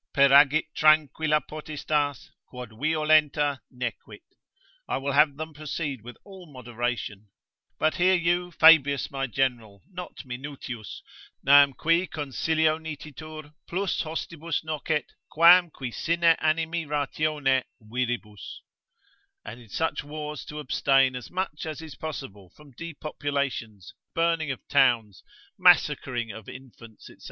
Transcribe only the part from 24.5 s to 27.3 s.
towns, massacring of infants, &c.